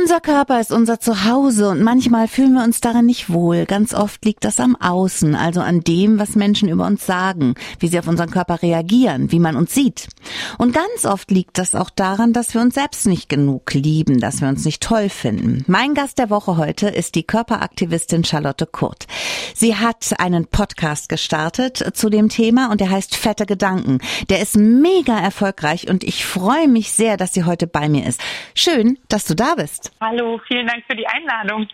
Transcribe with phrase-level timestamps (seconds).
[0.00, 3.66] Unser Körper ist unser Zuhause und manchmal fühlen wir uns darin nicht wohl.
[3.66, 7.88] Ganz oft liegt das am Außen, also an dem, was Menschen über uns sagen, wie
[7.88, 10.08] sie auf unseren Körper reagieren, wie man uns sieht.
[10.56, 14.40] Und ganz oft liegt das auch daran, dass wir uns selbst nicht genug lieben, dass
[14.40, 15.64] wir uns nicht toll finden.
[15.66, 19.06] Mein Gast der Woche heute ist die Körperaktivistin Charlotte Kurt.
[19.54, 23.98] Sie hat einen Podcast gestartet zu dem Thema und der heißt Fette Gedanken.
[24.30, 28.20] Der ist mega erfolgreich und ich freue mich sehr, dass sie heute bei mir ist.
[28.54, 29.89] Schön, dass du da bist.
[30.00, 31.68] Hallo, vielen Dank für die Einladung.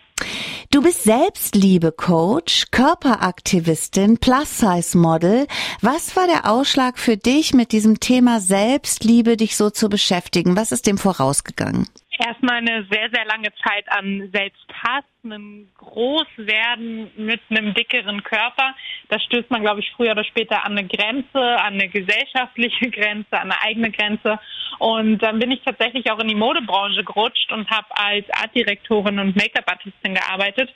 [0.71, 5.47] Du bist Selbstliebe-Coach, Körperaktivistin, Plus-Size-Model.
[5.81, 10.55] Was war der Ausschlag für dich, mit diesem Thema Selbstliebe dich so zu beschäftigen?
[10.57, 11.87] Was ist dem vorausgegangen?
[12.19, 18.75] erstmal eine sehr, sehr lange Zeit an Selbsthass, einem Großwerden mit einem dickeren Körper.
[19.09, 23.33] Da stößt man, glaube ich, früher oder später an eine Grenze, an eine gesellschaftliche Grenze,
[23.33, 24.39] an eine eigene Grenze.
[24.79, 29.35] Und dann bin ich tatsächlich auch in die Modebranche gerutscht und habe als Artdirektorin und
[29.35, 30.69] Make-up-Artistin gearbeitet.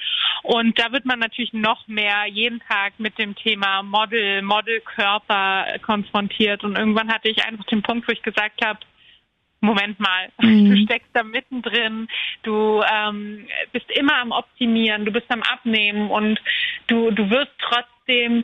[0.44, 6.64] Und da wird man natürlich noch mehr jeden Tag mit dem Thema Model, Modelkörper konfrontiert.
[6.64, 8.80] Und irgendwann hatte ich einfach den Punkt, wo ich gesagt habe,
[9.62, 10.72] Moment mal, mhm.
[10.72, 12.08] du steckst da mittendrin,
[12.44, 16.42] du ähm, bist immer am Optimieren, du bist am Abnehmen und
[16.88, 17.52] du, du wirst
[18.02, 18.44] trotzdem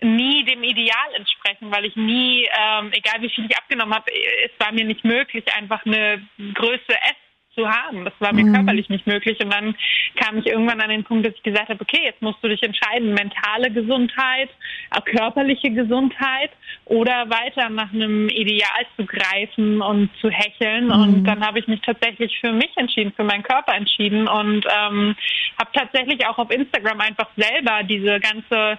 [0.00, 4.10] nie dem Ideal entsprechen, weil ich nie, ähm, egal wie viel ich abgenommen habe,
[4.44, 7.21] es war mir nicht möglich, einfach eine Größe S
[7.54, 8.04] zu haben.
[8.04, 8.54] Das war mir mhm.
[8.54, 9.38] körperlich nicht möglich.
[9.42, 9.74] Und dann
[10.16, 12.62] kam ich irgendwann an den Punkt, dass ich gesagt habe, okay, jetzt musst du dich
[12.62, 14.50] entscheiden, mentale Gesundheit,
[14.90, 16.50] auch körperliche Gesundheit
[16.84, 20.86] oder weiter nach einem Ideal zu greifen und zu hecheln.
[20.86, 20.92] Mhm.
[20.92, 25.14] Und dann habe ich mich tatsächlich für mich entschieden, für meinen Körper entschieden und ähm,
[25.58, 28.78] habe tatsächlich auch auf Instagram einfach selber diese ganze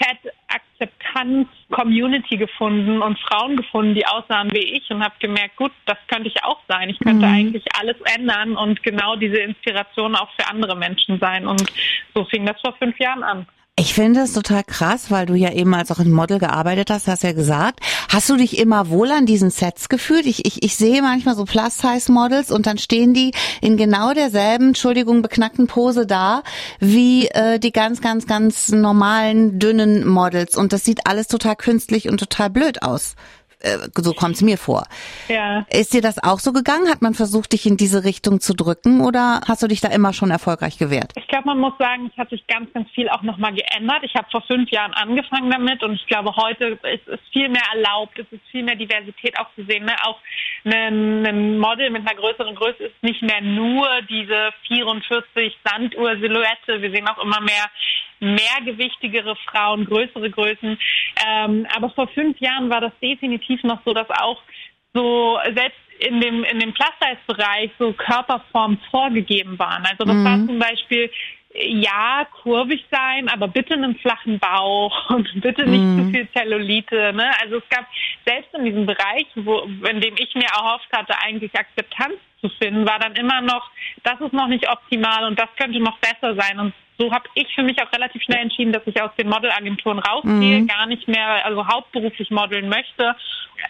[0.00, 6.28] Fat-Akzeptanz-Community gefunden und Frauen gefunden, die aussahen wie ich und habe gemerkt, gut, das könnte
[6.28, 6.88] ich auch sein.
[6.88, 7.34] Ich könnte mhm.
[7.34, 11.46] eigentlich alles ändern und genau diese Inspiration auch für andere Menschen sein.
[11.46, 11.70] Und
[12.14, 13.46] so fing das vor fünf Jahren an.
[13.80, 17.08] Ich finde es total krass, weil du ja eben als auch ein Model gearbeitet hast,
[17.08, 17.80] hast ja gesagt.
[18.10, 20.26] Hast du dich immer wohl an diesen Sets gefühlt?
[20.26, 23.32] Ich, ich, ich sehe manchmal so Plus-Size-Models und dann stehen die
[23.62, 26.42] in genau derselben, Entschuldigung, beknackten Pose da,
[26.78, 30.58] wie äh, die ganz, ganz, ganz normalen, dünnen Models.
[30.58, 33.14] Und das sieht alles total künstlich und total blöd aus.
[33.60, 34.84] Äh, so kommt es mir vor.
[35.28, 35.66] Ja.
[35.70, 36.90] Ist dir das auch so gegangen?
[36.90, 40.12] Hat man versucht, dich in diese Richtung zu drücken oder hast du dich da immer
[40.12, 41.12] schon erfolgreich gewehrt?
[41.16, 44.00] Ich glaube, man muss sagen, es hat sich ganz, ganz viel auch nochmal geändert.
[44.02, 47.62] Ich habe vor fünf Jahren angefangen damit und ich glaube, heute ist es viel mehr
[47.74, 49.84] erlaubt, es ist viel mehr Diversität auch zu sehen.
[49.84, 49.94] Ne?
[50.04, 50.18] Auch
[50.64, 56.80] ein, ein Model mit einer größeren Größe ist nicht mehr nur diese 44 Sanduhr-Silhouette.
[56.80, 57.66] Wir sehen auch immer mehr
[58.20, 60.78] mehrgewichtigere Frauen, größere Größen.
[61.26, 64.40] Ähm, aber vor fünf Jahren war das definitiv noch so, dass auch
[64.94, 69.84] so selbst in dem in dem Plus-Size-Bereich so Körperformen vorgegeben waren.
[69.84, 70.24] Also das mhm.
[70.24, 71.10] war zum Beispiel
[71.52, 75.98] ja, kurvig sein, aber bitte einen flachen Bauch und bitte nicht mm.
[75.98, 77.12] zu viel Zellulite.
[77.12, 77.28] Ne?
[77.42, 77.86] Also es gab
[78.24, 82.86] selbst in diesem Bereich, wo, in dem ich mir erhofft hatte, eigentlich Akzeptanz zu finden,
[82.86, 83.68] war dann immer noch,
[84.04, 86.60] das ist noch nicht optimal und das könnte noch besser sein.
[86.60, 89.98] Und so habe ich für mich auch relativ schnell entschieden, dass ich aus den Modelagenturen
[89.98, 90.66] rausgehe, mhm.
[90.66, 93.16] gar nicht mehr also hauptberuflich modeln möchte.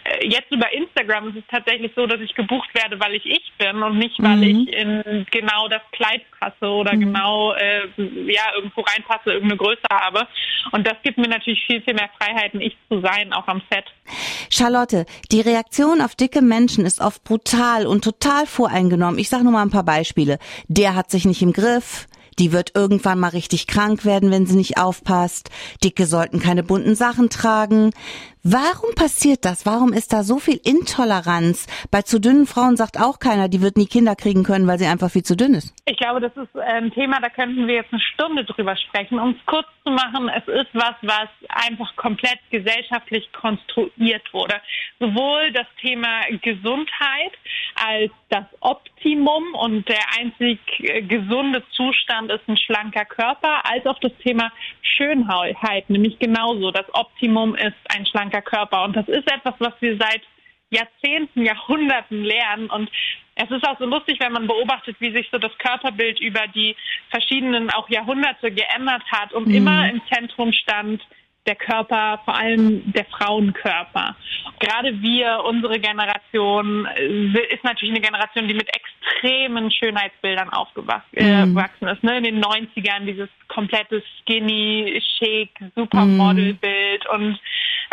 [0.03, 3.51] Äh, jetzt über Instagram ist es tatsächlich so, dass ich gebucht werde, weil ich ich
[3.57, 4.43] bin und nicht, weil mhm.
[4.43, 6.99] ich in genau das Kleid passe oder mhm.
[6.99, 10.27] genau äh, ja irgendwo reinpasse, irgendeine Größe habe.
[10.73, 13.85] Und das gibt mir natürlich viel, viel mehr Freiheiten, ich zu sein, auch am Set.
[14.49, 19.19] Charlotte, die Reaktion auf dicke Menschen ist oft brutal und total voreingenommen.
[19.19, 20.37] Ich sage nur mal ein paar Beispiele.
[20.67, 22.07] Der hat sich nicht im Griff
[22.39, 25.49] die wird irgendwann mal richtig krank werden, wenn sie nicht aufpasst.
[25.83, 27.91] Dicke sollten keine bunten Sachen tragen.
[28.43, 29.67] Warum passiert das?
[29.67, 31.67] Warum ist da so viel Intoleranz?
[31.91, 34.87] Bei zu dünnen Frauen sagt auch keiner, die wird nie Kinder kriegen können, weil sie
[34.87, 35.75] einfach viel zu dünn ist.
[35.85, 39.19] Ich glaube, das ist ein Thema, da könnten wir jetzt eine Stunde drüber sprechen.
[39.19, 44.55] Um es kurz zu machen, es ist was, was einfach komplett gesellschaftlich konstruiert wurde.
[44.99, 47.33] Sowohl das Thema Gesundheit
[47.75, 53.99] als das Optimum und der einzig äh, gesunde Zustand ist ein schlanker Körper, als auch
[53.99, 54.51] das Thema
[54.81, 56.71] Schönheit, nämlich genauso.
[56.71, 58.83] Das Optimum ist ein schlanker kranker Körper.
[58.83, 60.21] Und das ist etwas, was wir seit
[60.69, 62.69] Jahrzehnten, Jahrhunderten lernen.
[62.69, 62.89] Und
[63.35, 66.75] es ist auch so lustig, wenn man beobachtet, wie sich so das Körperbild über die
[67.09, 69.55] verschiedenen auch Jahrhunderte geändert hat und mhm.
[69.55, 71.01] immer im Zentrum stand
[71.47, 74.15] der Körper, vor allem der Frauenkörper.
[74.59, 81.87] Gerade wir, unsere Generation, äh, ist natürlich eine Generation, die mit extremen Schönheitsbildern aufgewachsen mhm.
[81.87, 82.03] ist.
[82.03, 82.17] Ne?
[82.17, 87.03] In den 90ern dieses komplette skinny, chic, Supermodelbild.
[87.05, 87.15] Mhm.
[87.15, 87.39] Und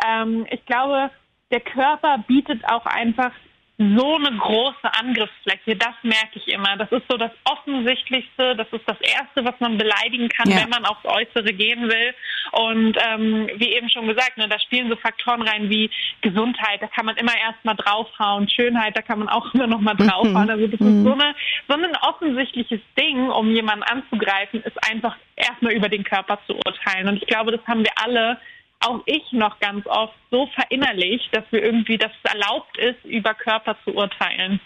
[0.06, 1.10] ähm, ich glaube,
[1.50, 3.32] der Körper bietet auch einfach
[3.80, 5.76] so eine große Angriffsfläche.
[5.76, 6.76] Das merke ich immer.
[6.76, 8.56] Das ist so das Offensichtlichste.
[8.56, 10.62] Das ist das Erste, was man beleidigen kann, ja.
[10.62, 12.14] wenn man aufs Äußere gehen will.
[12.50, 15.90] Und ähm, wie eben schon gesagt, ne, da spielen so Faktoren rein wie
[16.22, 16.82] Gesundheit.
[16.82, 18.48] Da kann man immer erst mal draufhauen.
[18.50, 20.50] Schönheit, da kann man auch immer noch mal draufhauen.
[20.50, 21.34] Also das ist so, eine,
[21.69, 27.06] so ein offensichtliches Ding, um jemanden anzugreifen, ist einfach erstmal über den Körper zu urteilen.
[27.08, 28.38] Und ich glaube, das haben wir alle
[28.80, 33.34] auch ich noch ganz oft so verinnerlicht, dass wir irgendwie, dass es erlaubt ist, über
[33.34, 34.60] Körper zu urteilen.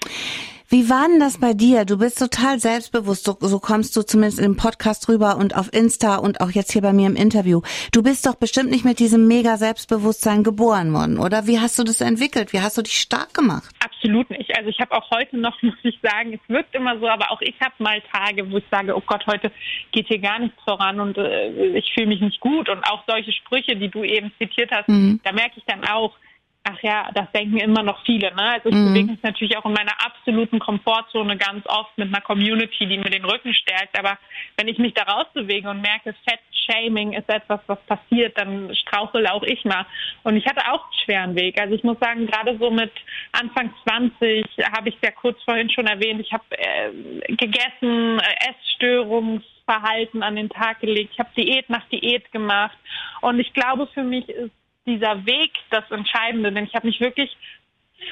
[0.73, 1.85] Wie war denn das bei dir?
[1.85, 6.17] Du bist total selbstbewusst, so, so kommst du zumindest im Podcast rüber und auf Insta
[6.17, 7.61] und auch jetzt hier bei mir im Interview.
[7.93, 11.47] Du bist doch bestimmt nicht mit diesem mega Selbstbewusstsein geboren worden, oder?
[11.47, 12.55] Wie hast du das entwickelt?
[12.55, 13.71] Wie hast du dich stark gemacht?
[13.85, 14.57] Absolut nicht.
[14.57, 17.43] Also ich habe auch heute noch, muss ich sagen, es wirkt immer so, aber auch
[17.43, 19.53] ich habe mal Tage, wo ich sage, oh Gott, heute
[19.91, 22.71] geht hier gar nichts voran und äh, ich fühle mich nicht gut.
[22.71, 25.21] Und auch solche Sprüche, die du eben zitiert hast, mhm.
[25.23, 26.17] da merke ich dann auch,
[26.65, 28.33] Ach ja, das denken immer noch viele.
[28.37, 28.43] Ne?
[28.43, 28.89] Also ich mhm.
[28.89, 33.11] bewege mich natürlich auch in meiner absoluten Komfortzone ganz oft mit einer Community, die mir
[33.11, 33.99] den Rücken stärkt.
[33.99, 34.17] Aber
[34.57, 39.43] wenn ich mich da rausbewege und merke, Fett-Shaming ist etwas, was passiert, dann strauchel auch
[39.43, 39.87] ich mal.
[40.23, 41.61] Und ich hatte auch einen schweren Weg.
[41.61, 42.93] Also ich muss sagen, gerade so mit
[43.33, 50.23] Anfang 20 habe ich ja kurz vorhin schon erwähnt, ich habe äh, gegessen, äh, Essstörungsverhalten
[50.23, 51.11] an den Tag gelegt.
[51.15, 52.79] Ich habe Diät nach Diät gemacht.
[53.21, 54.53] Und ich glaube, für mich ist
[54.87, 57.37] dieser Weg das Entscheidende, denn ich habe mich wirklich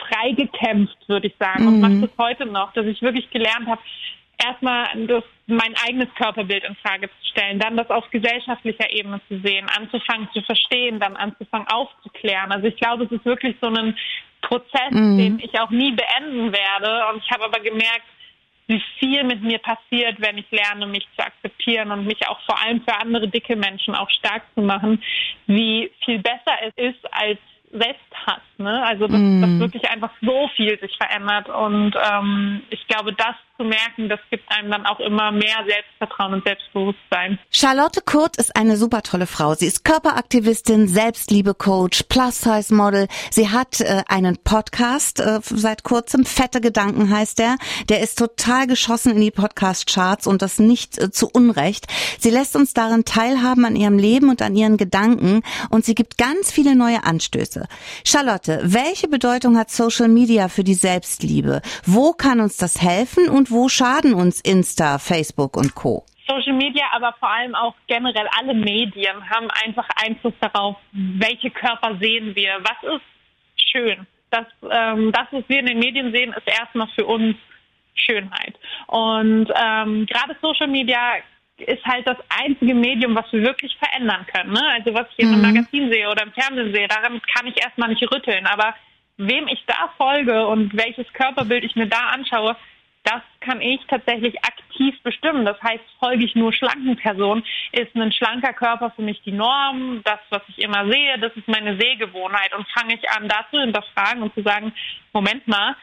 [0.08, 2.02] frei gekämpft, würde ich sagen, und mache mhm.
[2.02, 3.80] das heute noch, dass ich wirklich gelernt habe,
[4.44, 9.40] erstmal das, mein eigenes Körperbild in Frage zu stellen, dann das auf gesellschaftlicher Ebene zu
[9.40, 12.52] sehen, anzufangen zu verstehen, dann anzufangen aufzuklären.
[12.52, 13.96] Also ich glaube, es ist wirklich so ein
[14.42, 15.18] Prozess, mhm.
[15.18, 17.12] den ich auch nie beenden werde.
[17.12, 18.06] Und ich habe aber gemerkt,
[18.70, 22.56] wie viel mit mir passiert, wenn ich lerne, mich zu akzeptieren und mich auch vor
[22.62, 25.02] allem für andere dicke Menschen auch stark zu machen,
[25.46, 27.38] wie viel besser es ist als
[27.72, 28.42] Selbsthass.
[28.58, 28.82] Ne?
[28.84, 29.40] Also dass, mm.
[29.40, 34.20] dass wirklich einfach so viel sich verändert und ähm, ich glaube, das zu merken, das
[34.30, 37.38] gibt einem dann auch immer mehr Selbstvertrauen und Selbstbewusstsein.
[37.50, 39.54] Charlotte Kurt ist eine super tolle Frau.
[39.54, 43.06] Sie ist Körperaktivistin, Selbstliebe-Coach, Plus-Size-Model.
[43.30, 47.56] Sie hat äh, einen Podcast äh, seit kurzem, Fette Gedanken heißt der.
[47.90, 51.86] Der ist total geschossen in die Podcast-Charts und das nicht äh, zu Unrecht.
[52.18, 56.16] Sie lässt uns darin teilhaben an ihrem Leben und an ihren Gedanken und sie gibt
[56.16, 57.68] ganz viele neue Anstöße.
[58.06, 61.60] Charlotte, welche Bedeutung hat Social Media für die Selbstliebe?
[61.84, 66.04] Wo kann uns das helfen und wo schaden uns Insta, Facebook und Co?
[66.26, 71.96] Social Media, aber vor allem auch generell alle Medien haben einfach Einfluss darauf, welche Körper
[72.00, 72.58] sehen wir.
[72.62, 74.06] Was ist schön?
[74.30, 77.36] Das, ähm, das was wir in den Medien sehen, ist erstmal für uns
[77.94, 78.54] Schönheit.
[78.86, 81.14] Und ähm, gerade Social Media
[81.58, 84.52] ist halt das einzige Medium, was wir wirklich verändern können.
[84.52, 84.62] Ne?
[84.72, 85.54] Also was ich in einem mhm.
[85.54, 88.46] Magazin sehe oder im Fernsehen sehe, daran kann ich erstmal nicht rütteln.
[88.46, 88.74] Aber
[89.16, 92.56] wem ich da folge und welches Körperbild ich mir da anschaue,
[93.04, 95.44] das kann ich tatsächlich aktiv bestimmen.
[95.44, 97.42] Das heißt, folge ich nur schlanken Personen,
[97.72, 101.48] ist ein schlanker Körper für mich die Norm, das, was ich immer sehe, das ist
[101.48, 102.54] meine Sehgewohnheit.
[102.54, 104.72] Und fange ich an, das zu hinterfragen und zu sagen,
[105.12, 105.76] Moment mal,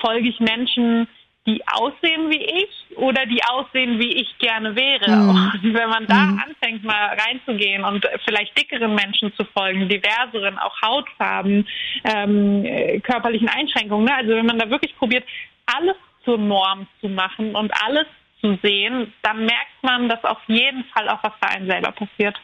[0.00, 1.08] folge ich Menschen,
[1.46, 5.10] die aussehen wie ich oder die aussehen, wie ich gerne wäre.
[5.10, 5.30] Mhm.
[5.30, 6.42] Und wenn man da mhm.
[6.46, 11.66] anfängt, mal reinzugehen und vielleicht dickeren Menschen zu folgen, diverseren, auch Hautfarben,
[12.04, 14.14] ähm, körperlichen Einschränkungen, ne?
[14.14, 15.24] also wenn man da wirklich probiert,
[15.66, 18.06] alles zur Norm zu machen und alles
[18.40, 22.36] zu sehen, dann merkt man, dass auf jeden Fall auch was bei einem selber passiert.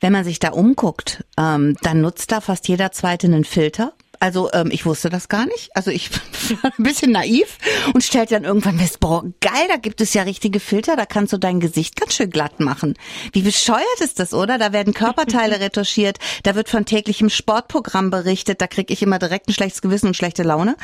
[0.00, 3.92] Wenn man sich da umguckt, ähm, dann nutzt da fast jeder Zweite einen Filter.
[4.22, 5.74] Also ähm, ich wusste das gar nicht.
[5.74, 6.08] Also ich
[6.62, 7.58] war ein bisschen naiv
[7.92, 11.32] und stellte dann irgendwann fest, boah, geil, da gibt es ja richtige Filter, da kannst
[11.32, 12.94] du dein Gesicht ganz schön glatt machen.
[13.32, 14.58] Wie bescheuert ist das, oder?
[14.58, 19.48] Da werden Körperteile retuschiert, da wird von täglichem Sportprogramm berichtet, da kriege ich immer direkt
[19.48, 20.76] ein schlechtes Gewissen und schlechte Laune.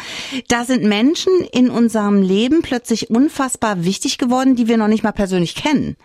[0.49, 5.12] Da sind Menschen in unserem Leben plötzlich unfassbar wichtig geworden, die wir noch nicht mal
[5.12, 5.97] persönlich kennen.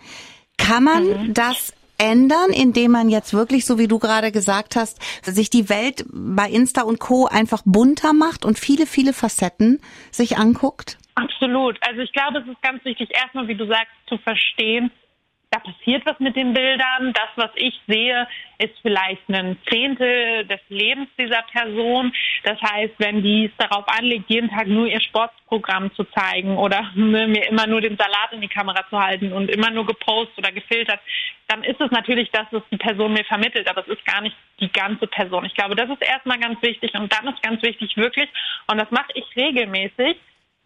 [0.60, 1.34] Kann man mhm.
[1.34, 6.06] das ändern, indem man jetzt wirklich, so wie du gerade gesagt hast, sich die Welt
[6.12, 7.28] bei Insta und Co.
[7.28, 9.80] einfach bunter macht und viele, viele Facetten
[10.12, 10.98] sich anguckt?
[11.16, 11.78] Absolut.
[11.88, 14.92] Also ich glaube, es ist ganz wichtig, erstmal, wie du sagst, zu verstehen,
[15.54, 17.14] da passiert was mit den Bildern.
[17.14, 22.12] Das, was ich sehe, ist vielleicht ein Zehntel des Lebens dieser Person.
[22.44, 26.92] Das heißt, wenn die es darauf anlegt, jeden Tag nur ihr Sportprogramm zu zeigen oder
[26.96, 30.52] mir immer nur den Salat in die Kamera zu halten und immer nur gepostet oder
[30.52, 31.00] gefiltert,
[31.48, 34.36] dann ist es natürlich das, was die Person mir vermittelt, aber es ist gar nicht
[34.60, 35.46] die ganze Person.
[35.46, 38.30] Ich glaube, das ist erstmal ganz wichtig und dann ist ganz wichtig wirklich,
[38.68, 40.18] und das mache ich regelmäßig,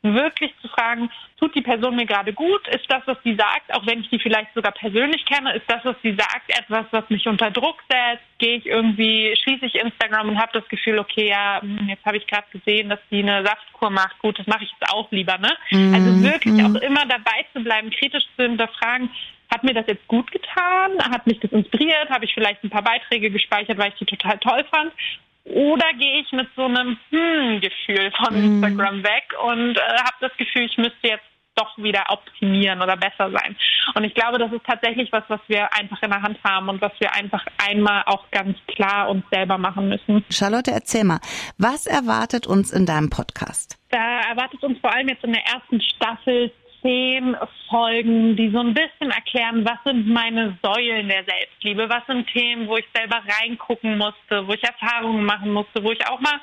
[0.04, 2.68] wirklich zu fragen, tut die Person mir gerade gut?
[2.68, 5.84] Ist das, was sie sagt, auch wenn ich die vielleicht sogar persönlich kenne, ist das,
[5.84, 8.24] was sie sagt, etwas, was mich unter Druck setzt?
[8.38, 12.18] Gehe ich irgendwie, schließe ich Instagram und habe das Gefühl, okay, ja, hm, jetzt habe
[12.18, 14.18] ich gerade gesehen, dass die eine Saftkur macht.
[14.20, 15.52] Gut, das mache ich jetzt auch lieber, ne?
[15.72, 15.94] Mhm.
[15.94, 16.76] Also wirklich mhm.
[16.76, 19.10] auch immer dabei zu bleiben, kritisch zu hinterfragen,
[19.50, 21.00] hat mir das jetzt gut getan?
[21.00, 22.10] Hat mich das inspiriert?
[22.10, 24.92] Habe ich vielleicht ein paar Beiträge gespeichert, weil ich die total toll fand?
[25.50, 28.64] Oder gehe ich mit so einem Hm-Gefühl von mhm.
[28.64, 31.26] Instagram weg und äh, habe das Gefühl, ich müsste jetzt
[31.58, 33.56] doch wieder optimieren oder besser sein.
[33.96, 36.82] Und ich glaube, das ist tatsächlich was, was wir einfach in der Hand haben und
[36.82, 40.24] was wir einfach einmal auch ganz klar uns selber machen müssen.
[40.30, 41.20] Charlotte, erzähl mal,
[41.58, 43.80] was erwartet uns in deinem Podcast?
[43.90, 46.52] Da erwartet uns vor allem jetzt in der ersten Staffel
[46.82, 47.36] zehn
[47.70, 52.68] Folgen, die so ein bisschen erklären, was sind meine Säulen der Selbstliebe, was sind Themen,
[52.68, 56.40] wo ich selber reingucken musste, wo ich Erfahrungen machen musste, wo ich auch mal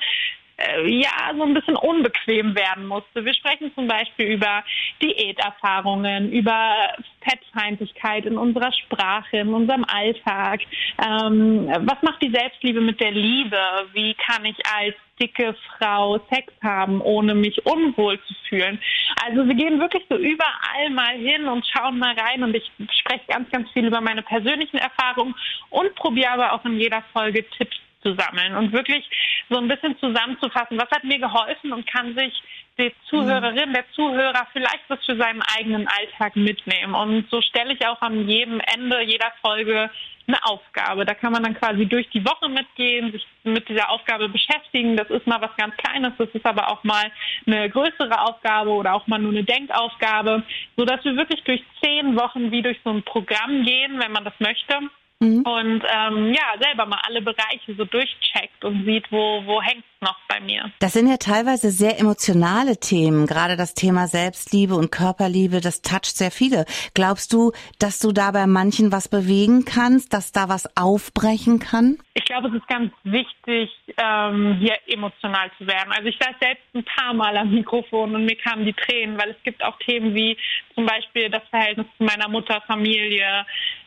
[0.57, 3.25] ja, so ein bisschen unbequem werden musste.
[3.25, 4.63] Wir sprechen zum Beispiel über
[5.01, 10.61] Diäterfahrungen, über Fettfeindlichkeit in unserer Sprache, in unserem Alltag.
[11.05, 13.57] Ähm, was macht die Selbstliebe mit der Liebe?
[13.93, 18.79] Wie kann ich als dicke Frau Sex haben, ohne mich unwohl zu fühlen?
[19.25, 23.25] Also wir gehen wirklich so überall mal hin und schauen mal rein und ich spreche
[23.27, 25.35] ganz, ganz viel über meine persönlichen Erfahrungen
[25.69, 29.09] und probiere aber auch in jeder Folge Tipps zu sammeln und wirklich
[29.49, 32.33] so ein bisschen zusammenzufassen, was hat mir geholfen und kann sich
[32.77, 36.93] die Zuhörerin, der Zuhörer vielleicht was für seinen eigenen Alltag mitnehmen.
[36.93, 39.89] Und so stelle ich auch an jedem Ende jeder Folge
[40.27, 41.05] eine Aufgabe.
[41.05, 44.97] Da kann man dann quasi durch die Woche mitgehen, sich mit dieser Aufgabe beschäftigen.
[44.97, 47.11] Das ist mal was ganz Kleines, das ist aber auch mal
[47.45, 50.43] eine größere Aufgabe oder auch mal nur eine Denkaufgabe,
[50.75, 54.33] sodass wir wirklich durch zehn Wochen wie durch so ein Programm gehen, wenn man das
[54.39, 54.79] möchte
[55.19, 55.41] Mhm.
[55.43, 60.15] Und ähm, ja, selber mal alle Bereiche so durchcheckt und sieht, wo, wo hängt noch
[60.29, 60.71] bei mir.
[60.79, 63.25] Das sind ja teilweise sehr emotionale Themen.
[63.25, 66.65] Gerade das Thema Selbstliebe und Körperliebe, das toucht sehr viele.
[66.93, 71.97] Glaubst du, dass du da bei manchen was bewegen kannst, dass da was aufbrechen kann?
[72.13, 75.91] Ich glaube, es ist ganz wichtig, ähm, hier emotional zu werden.
[75.91, 79.31] Also ich saß selbst ein paar Mal am Mikrofon und mir kamen die Tränen, weil
[79.31, 80.37] es gibt auch Themen wie
[80.75, 83.45] zum Beispiel das Verhältnis zu meiner Mutter, Familie,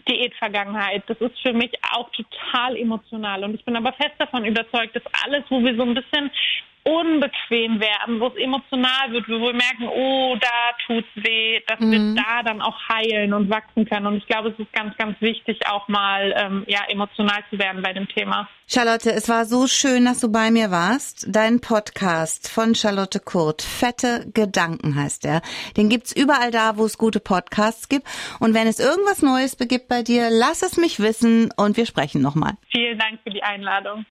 [0.08, 1.04] Diätvergangenheit.
[1.06, 3.44] Das ist für mich auch total emotional.
[3.44, 6.30] Und ich bin aber fest davon überzeugt, dass alles, wo wir so ein bisschen
[6.88, 11.90] unbequem werden, wo es emotional wird, wo wir merken, oh, da tut's weh, dass mhm.
[11.90, 14.06] wir da dann auch heilen und wachsen können.
[14.06, 17.82] Und ich glaube, es ist ganz, ganz wichtig, auch mal ähm, ja emotional zu werden
[17.82, 18.48] bei dem Thema.
[18.66, 21.26] Charlotte, es war so schön, dass du bei mir warst.
[21.28, 25.42] Dein Podcast von Charlotte Kurt, Fette Gedanken heißt er.
[25.76, 28.06] Den gibt's überall da, wo es gute Podcasts gibt.
[28.40, 32.22] Und wenn es irgendwas Neues begibt bei dir, lass es mich wissen und wir sprechen
[32.22, 32.52] nochmal.
[32.70, 34.06] Vielen Dank für die Einladung.